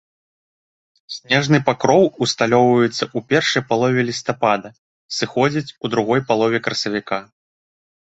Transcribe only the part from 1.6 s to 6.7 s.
пакроў усталёўваецца ў першай палове лістапада, сыходзіць у другой палове